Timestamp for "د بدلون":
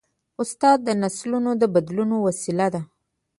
1.61-2.09